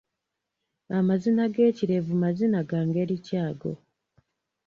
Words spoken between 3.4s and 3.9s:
ago?